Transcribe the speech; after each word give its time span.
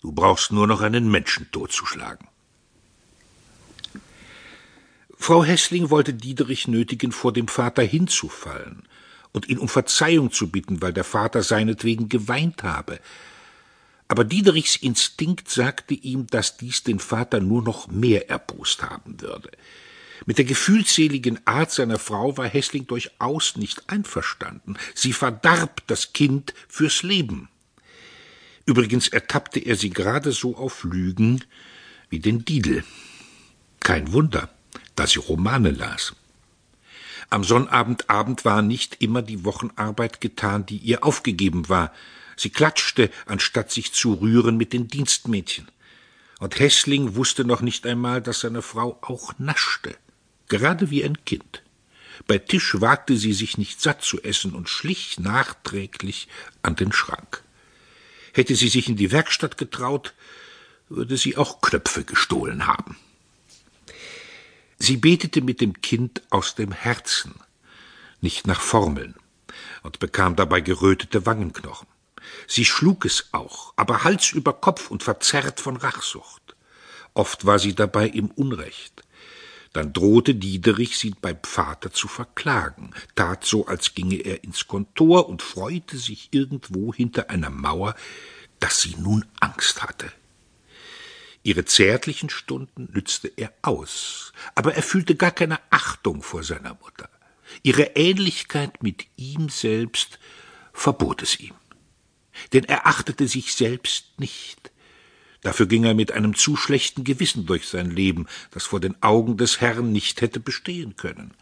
Du 0.00 0.12
brauchst 0.12 0.52
nur 0.52 0.66
noch 0.66 0.80
einen 0.80 1.10
Menschen 1.10 1.50
totzuschlagen. 1.50 2.28
Frau 5.16 5.44
Hessling 5.44 5.90
wollte 5.90 6.14
Diederich 6.14 6.68
nötigen, 6.68 7.10
vor 7.10 7.32
dem 7.32 7.48
Vater 7.48 7.82
hinzufallen 7.82 8.84
und 9.32 9.48
ihn 9.48 9.58
um 9.58 9.68
Verzeihung 9.68 10.30
zu 10.30 10.50
bitten, 10.50 10.80
weil 10.80 10.92
der 10.92 11.04
Vater 11.04 11.42
seinetwegen 11.42 12.08
geweint 12.08 12.62
habe. 12.62 13.00
Aber 14.06 14.24
Diederichs 14.24 14.76
Instinkt 14.76 15.50
sagte 15.50 15.94
ihm, 15.94 16.28
dass 16.28 16.56
dies 16.56 16.82
den 16.82 16.98
Vater 16.98 17.40
nur 17.40 17.62
noch 17.62 17.88
mehr 17.88 18.30
erbost 18.30 18.82
haben 18.82 19.20
würde. 19.20 19.50
Mit 20.24 20.38
der 20.38 20.44
gefühlsseligen 20.44 21.46
Art 21.46 21.70
seiner 21.70 21.98
Frau 21.98 22.36
war 22.36 22.46
Hessling 22.46 22.86
durchaus 22.86 23.56
nicht 23.56 23.90
einverstanden. 23.90 24.76
Sie 24.94 25.12
verdarb 25.12 25.82
das 25.88 26.12
Kind 26.12 26.54
fürs 26.68 27.02
Leben. 27.02 27.48
Übrigens 28.68 29.08
ertappte 29.08 29.60
er 29.60 29.76
sie 29.76 29.88
gerade 29.88 30.30
so 30.30 30.54
auf 30.54 30.84
Lügen 30.84 31.42
wie 32.10 32.18
den 32.18 32.44
Didel. 32.44 32.84
Kein 33.80 34.12
Wunder, 34.12 34.50
da 34.94 35.06
sie 35.06 35.20
Romane 35.20 35.70
las. 35.70 36.14
Am 37.30 37.44
Sonnabendabend 37.44 38.44
war 38.44 38.60
nicht 38.60 39.00
immer 39.00 39.22
die 39.22 39.46
Wochenarbeit 39.46 40.20
getan, 40.20 40.66
die 40.66 40.76
ihr 40.76 41.02
aufgegeben 41.02 41.70
war. 41.70 41.94
Sie 42.36 42.50
klatschte, 42.50 43.10
anstatt 43.24 43.72
sich 43.72 43.94
zu 43.94 44.12
rühren 44.12 44.58
mit 44.58 44.74
den 44.74 44.86
Dienstmädchen. 44.86 45.68
Und 46.38 46.58
Hessling 46.58 47.14
wusste 47.14 47.46
noch 47.46 47.62
nicht 47.62 47.86
einmal, 47.86 48.20
dass 48.20 48.40
seine 48.40 48.60
Frau 48.60 48.98
auch 49.00 49.32
naschte, 49.38 49.96
gerade 50.48 50.90
wie 50.90 51.02
ein 51.02 51.24
Kind. 51.24 51.62
Bei 52.26 52.36
Tisch 52.36 52.82
wagte 52.82 53.16
sie 53.16 53.32
sich 53.32 53.56
nicht 53.56 53.80
satt 53.80 54.02
zu 54.02 54.22
essen 54.22 54.52
und 54.54 54.68
schlich 54.68 55.18
nachträglich 55.18 56.28
an 56.60 56.76
den 56.76 56.92
Schrank. 56.92 57.42
Hätte 58.32 58.54
sie 58.54 58.68
sich 58.68 58.88
in 58.88 58.96
die 58.96 59.12
Werkstatt 59.12 59.58
getraut, 59.58 60.14
würde 60.88 61.16
sie 61.16 61.36
auch 61.36 61.60
Knöpfe 61.60 62.04
gestohlen 62.04 62.66
haben. 62.66 62.96
Sie 64.78 64.96
betete 64.96 65.40
mit 65.40 65.60
dem 65.60 65.80
Kind 65.80 66.22
aus 66.30 66.54
dem 66.54 66.72
Herzen, 66.72 67.34
nicht 68.20 68.46
nach 68.46 68.60
Formeln, 68.60 69.16
und 69.82 69.98
bekam 69.98 70.36
dabei 70.36 70.60
gerötete 70.60 71.26
Wangenknochen. 71.26 71.88
Sie 72.46 72.64
schlug 72.64 73.04
es 73.04 73.28
auch, 73.32 73.72
aber 73.76 74.04
Hals 74.04 74.32
über 74.32 74.52
Kopf 74.52 74.90
und 74.90 75.02
verzerrt 75.02 75.60
von 75.60 75.76
Rachsucht. 75.76 76.54
Oft 77.14 77.46
war 77.46 77.58
sie 77.58 77.74
dabei 77.74 78.06
im 78.06 78.30
Unrecht. 78.30 79.02
Dann 79.78 79.92
drohte 79.92 80.34
Diederich, 80.34 80.98
sie 80.98 81.10
beim 81.10 81.38
Vater 81.44 81.92
zu 81.92 82.08
verklagen, 82.08 82.90
tat 83.14 83.44
so, 83.44 83.68
als 83.68 83.94
ginge 83.94 84.16
er 84.16 84.42
ins 84.42 84.66
Kontor 84.66 85.28
und 85.28 85.40
freute 85.40 85.98
sich 85.98 86.30
irgendwo 86.32 86.92
hinter 86.92 87.30
einer 87.30 87.48
Mauer, 87.48 87.94
dass 88.58 88.80
sie 88.80 88.96
nun 88.98 89.24
Angst 89.38 89.84
hatte. 89.84 90.10
Ihre 91.44 91.64
zärtlichen 91.64 92.28
Stunden 92.28 92.88
nützte 92.92 93.28
er 93.28 93.52
aus, 93.62 94.32
aber 94.56 94.74
er 94.74 94.82
fühlte 94.82 95.14
gar 95.14 95.30
keine 95.30 95.60
Achtung 95.70 96.22
vor 96.22 96.42
seiner 96.42 96.76
Mutter. 96.82 97.08
Ihre 97.62 97.94
Ähnlichkeit 97.94 98.82
mit 98.82 99.06
ihm 99.14 99.48
selbst 99.48 100.18
verbot 100.72 101.22
es 101.22 101.38
ihm. 101.38 101.54
Denn 102.52 102.64
er 102.64 102.84
achtete 102.88 103.28
sich 103.28 103.54
selbst 103.54 104.18
nicht. 104.18 104.72
Dafür 105.48 105.64
ging 105.64 105.84
er 105.84 105.94
mit 105.94 106.12
einem 106.12 106.34
zu 106.34 106.56
schlechten 106.56 107.04
Gewissen 107.04 107.46
durch 107.46 107.68
sein 107.68 107.90
Leben, 107.90 108.26
das 108.50 108.64
vor 108.64 108.80
den 108.80 109.02
Augen 109.02 109.38
des 109.38 109.62
Herrn 109.62 109.92
nicht 109.92 110.20
hätte 110.20 110.40
bestehen 110.40 110.96
können. 110.96 111.32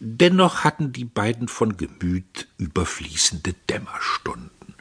Dennoch 0.00 0.64
hatten 0.64 0.94
die 0.94 1.04
beiden 1.04 1.46
von 1.46 1.76
Gemüt 1.76 2.48
überfließende 2.56 3.52
Dämmerstunden. 3.68 4.74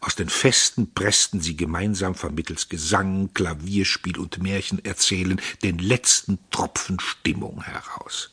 Aus 0.00 0.16
den 0.16 0.30
Festen 0.30 0.94
pressten 0.94 1.42
sie 1.42 1.54
gemeinsam 1.54 2.14
vermittels 2.14 2.70
Gesang, 2.70 3.34
Klavierspiel 3.34 4.16
und 4.16 4.42
Märchenerzählen 4.42 5.38
den 5.62 5.78
letzten 5.80 6.38
Tropfen 6.50 6.98
Stimmung 6.98 7.62
heraus. 7.62 8.32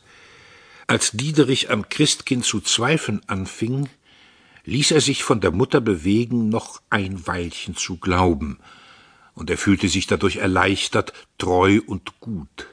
Als 0.86 1.10
Diederich 1.10 1.68
am 1.68 1.90
Christkind 1.90 2.46
zu 2.46 2.62
zweifeln 2.62 3.20
anfing, 3.26 3.90
ließ 4.64 4.92
er 4.92 5.02
sich 5.02 5.22
von 5.22 5.42
der 5.42 5.50
Mutter 5.50 5.82
bewegen, 5.82 6.48
noch 6.48 6.80
ein 6.88 7.26
Weilchen 7.26 7.76
zu 7.76 7.98
glauben– 7.98 8.58
und 9.38 9.50
er 9.50 9.56
fühlte 9.56 9.88
sich 9.88 10.08
dadurch 10.08 10.38
erleichtert, 10.38 11.12
treu 11.38 11.80
und 11.86 12.18
gut. 12.18 12.66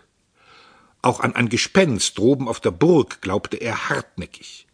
Auch 1.03 1.19
an 1.19 1.35
ein 1.35 1.47
Gespenst 1.47 2.17
droben 2.17 2.47
auf 2.47 2.59
der 2.59 2.71
Burg 2.71 3.21
glaubte 3.21 3.57
er 3.57 3.89
hartnäckig, 3.89 4.65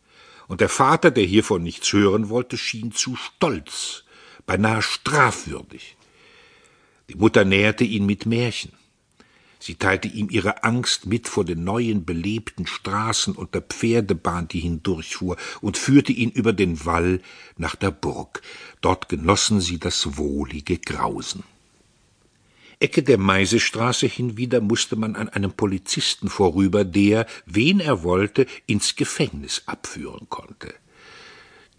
und 0.47 0.61
der 0.61 0.69
Vater, 0.69 1.11
der 1.11 1.25
hiervon 1.25 1.63
nichts 1.63 1.91
hören 1.91 2.29
wollte, 2.29 2.57
schien 2.57 2.93
zu 2.93 3.17
stolz, 3.17 4.05
beinahe 4.45 4.81
strafwürdig. 4.81 5.97
Die 7.09 7.15
Mutter 7.15 7.43
näherte 7.43 7.83
ihn 7.83 8.05
mit 8.05 8.25
Märchen. 8.25 8.71
Sie 9.59 9.75
teilte 9.75 10.07
ihm 10.07 10.29
ihre 10.29 10.63
Angst 10.63 11.07
mit 11.07 11.27
vor 11.27 11.43
den 11.43 11.65
neuen 11.65 12.05
belebten 12.05 12.67
Straßen 12.67 13.35
und 13.35 13.53
der 13.53 13.63
Pferdebahn, 13.63 14.47
die 14.47 14.61
hindurchfuhr, 14.61 15.35
und 15.59 15.77
führte 15.77 16.13
ihn 16.13 16.31
über 16.31 16.53
den 16.53 16.85
Wall 16.85 17.21
nach 17.57 17.75
der 17.75 17.91
Burg. 17.91 18.41
Dort 18.79 19.09
genossen 19.09 19.59
sie 19.59 19.77
das 19.77 20.17
wohlige 20.17 20.77
Grausen. 20.77 21.43
Ecke 22.81 23.03
der 23.03 23.17
Meisestraße 23.17 24.07
hinwieder 24.07 24.59
musste 24.59 24.95
man 24.95 25.15
an 25.15 25.29
einem 25.29 25.53
Polizisten 25.53 26.29
vorüber, 26.29 26.83
der, 26.83 27.27
wen 27.45 27.79
er 27.79 28.03
wollte, 28.03 28.47
ins 28.65 28.95
Gefängnis 28.95 29.63
abführen 29.67 30.27
konnte. 30.29 30.73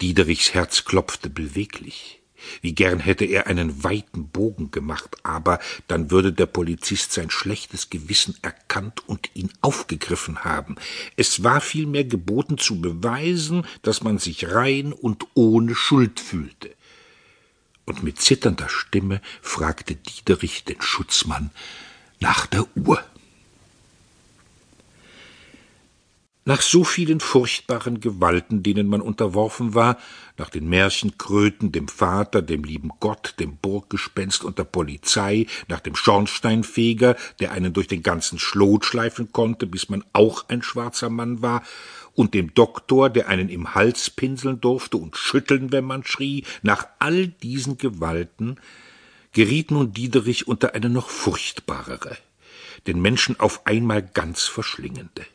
Diederichs 0.01 0.53
Herz 0.53 0.85
klopfte 0.85 1.29
beweglich. 1.29 2.21
Wie 2.61 2.73
gern 2.73 2.99
hätte 2.99 3.25
er 3.25 3.47
einen 3.47 3.83
weiten 3.83 4.27
Bogen 4.27 4.71
gemacht, 4.71 5.15
aber 5.23 5.59
dann 5.87 6.11
würde 6.11 6.33
der 6.33 6.45
Polizist 6.45 7.13
sein 7.13 7.29
schlechtes 7.29 7.89
Gewissen 7.89 8.35
erkannt 8.41 9.07
und 9.07 9.29
ihn 9.33 9.49
aufgegriffen 9.61 10.43
haben. 10.43 10.75
Es 11.15 11.43
war 11.43 11.61
vielmehr 11.61 12.03
geboten 12.03 12.57
zu 12.57 12.81
beweisen, 12.81 13.65
dass 13.81 14.03
man 14.03 14.17
sich 14.17 14.51
rein 14.51 14.91
und 14.91 15.25
ohne 15.35 15.75
Schuld 15.75 16.19
fühlte 16.19 16.72
und 17.85 18.03
mit 18.03 18.19
zitternder 18.21 18.69
Stimme 18.69 19.21
fragte 19.41 19.95
Diederich 19.95 20.63
den 20.63 20.81
Schutzmann 20.81 21.51
nach 22.19 22.45
der 22.45 22.65
Uhr. 22.75 23.03
Nach 26.45 26.61
so 26.61 26.83
vielen 26.83 27.21
furchtbaren 27.21 28.01
Gewalten, 28.01 28.63
denen 28.63 28.87
man 28.87 28.99
unterworfen 28.99 29.75
war, 29.75 29.97
nach 30.37 30.49
den 30.49 30.67
Märchenkröten, 30.67 31.71
dem 31.71 31.87
Vater, 31.87 32.41
dem 32.41 32.65
lieben 32.65 32.89
Gott, 32.99 33.35
dem 33.39 33.55
Burggespenst 33.55 34.43
und 34.43 34.57
der 34.57 34.65
Polizei, 34.65 35.45
nach 35.69 35.79
dem 35.79 35.95
Schornsteinfeger, 35.95 37.15
der 37.39 37.53
einen 37.53 37.71
durch 37.71 37.87
den 37.87 38.03
ganzen 38.03 38.39
Schlot 38.39 38.83
schleifen 38.83 39.31
konnte, 39.31 39.67
bis 39.67 39.87
man 39.87 40.03
auch 40.11 40.49
ein 40.49 40.61
schwarzer 40.61 41.09
Mann 41.09 41.41
war, 41.41 41.63
und 42.15 42.33
dem 42.33 42.53
Doktor, 42.53 43.09
der 43.09 43.27
einen 43.27 43.49
im 43.49 43.75
Hals 43.75 44.09
pinseln 44.09 44.61
durfte 44.61 44.97
und 44.97 45.17
schütteln, 45.17 45.71
wenn 45.71 45.85
man 45.85 46.03
schrie, 46.03 46.45
nach 46.61 46.87
all 46.99 47.27
diesen 47.27 47.77
Gewalten 47.77 48.59
geriet 49.31 49.71
nun 49.71 49.93
Diederich 49.93 50.47
unter 50.47 50.75
eine 50.75 50.89
noch 50.89 51.09
furchtbarere, 51.09 52.17
den 52.85 53.01
Menschen 53.01 53.39
auf 53.39 53.65
einmal 53.65 54.03
ganz 54.03 54.43
verschlingende 54.43 55.25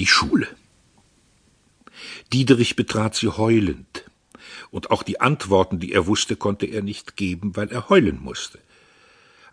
die 0.00 0.06
Schule. 0.06 0.48
Diederich 2.32 2.74
betrat 2.74 3.14
sie 3.14 3.28
heulend, 3.28 4.04
und 4.70 4.90
auch 4.90 5.02
die 5.02 5.20
Antworten, 5.20 5.78
die 5.78 5.92
er 5.92 6.06
wusste, 6.06 6.36
konnte 6.36 6.66
er 6.66 6.82
nicht 6.82 7.16
geben, 7.16 7.56
weil 7.56 7.68
er 7.70 7.88
heulen 7.88 8.20
musste. 8.20 8.58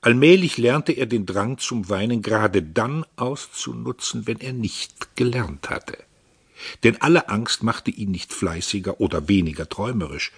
Allmählich 0.02 0.58
lernte 0.58 0.92
er 0.94 1.08
den 1.08 1.26
Drang 1.26 1.58
zum 1.58 1.90
Weinen 1.90 2.22
gerade 2.22 2.62
dann 2.62 3.06
auszunutzen, 3.16 4.28
wenn 4.28 4.40
er 4.40 4.54
nicht 4.54 5.16
gelernt 5.16 5.70
hatte. 5.70 5.98
Denn 6.84 7.02
alle 7.02 7.30
Angst 7.30 7.64
machte 7.64 7.92
ihn 7.92 8.12
nicht 8.12 8.34
fleißiger 8.34 9.00
oder 9.00 9.28
weniger 9.28 9.70
träumerisch 9.70 10.32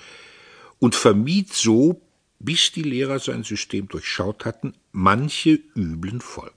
und 0.80 0.96
vermied 0.96 1.54
so, 1.54 2.02
bis 2.40 2.72
die 2.72 2.84
Lehrer 2.84 3.20
sein 3.20 3.44
System 3.44 3.88
durchschaut 3.88 4.46
hatten, 4.46 4.74
manche 4.92 5.60
üblen 5.76 6.22
Folgen. 6.22 6.56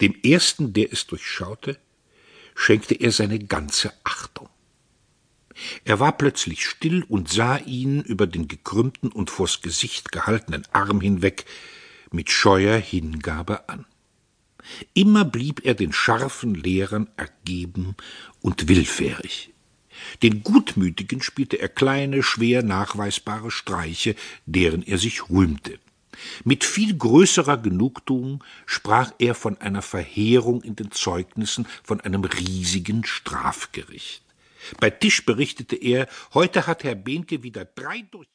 Dem 0.00 0.14
ersten, 0.22 0.72
der 0.72 0.92
es 0.92 1.06
durchschaute, 1.06 1.78
schenkte 2.54 2.94
er 2.94 3.12
seine 3.12 3.38
ganze 3.38 3.92
Achtung. 4.02 4.48
Er 5.84 6.00
war 6.00 6.16
plötzlich 6.16 6.66
still 6.66 7.04
und 7.08 7.30
sah 7.30 7.58
ihn 7.58 8.02
über 8.02 8.26
den 8.26 8.48
gekrümmten 8.48 9.10
und 9.10 9.30
vors 9.30 9.62
Gesicht 9.62 10.12
gehaltenen 10.12 10.66
Arm 10.72 11.00
hinweg 11.00 11.46
mit 12.10 12.30
scheuer 12.30 12.78
Hingabe 12.78 13.68
an. 13.68 13.86
Immer 14.94 15.24
blieb 15.24 15.64
er 15.64 15.74
den 15.74 15.92
scharfen 15.92 16.54
Lehrern 16.54 17.08
ergeben 17.16 17.96
und 18.40 18.68
willfährig. 18.68 19.50
Den 20.22 20.42
Gutmütigen 20.42 21.22
spielte 21.22 21.56
er 21.56 21.68
kleine, 21.68 22.22
schwer 22.22 22.62
nachweisbare 22.62 23.50
Streiche, 23.50 24.14
deren 24.44 24.82
er 24.82 24.98
sich 24.98 25.30
rühmte. 25.30 25.78
Mit 26.44 26.64
viel 26.64 26.96
größerer 26.96 27.58
Genugtuung 27.58 28.42
sprach 28.64 29.12
er 29.18 29.34
von 29.34 29.60
einer 29.60 29.82
Verheerung 29.82 30.62
in 30.62 30.76
den 30.76 30.90
Zeugnissen, 30.90 31.66
von 31.82 32.00
einem 32.00 32.24
riesigen 32.24 33.04
Strafgericht. 33.04 34.22
Bei 34.80 34.90
Tisch 34.90 35.24
berichtete 35.24 35.76
er, 35.76 36.08
heute 36.34 36.66
hat 36.66 36.84
Herr 36.84 36.94
Behnke 36.94 37.42
wieder 37.42 37.64
drei 37.64 38.04
durch 38.10 38.24